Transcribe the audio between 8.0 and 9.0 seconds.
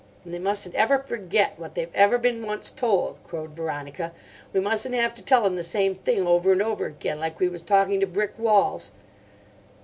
brick walls."